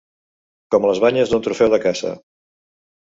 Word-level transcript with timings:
Com 0.75 0.87
les 0.91 1.01
banyes 1.03 1.33
d'un 1.33 1.43
trofeu 1.47 1.69
de 1.73 1.79
caça. 1.83 2.15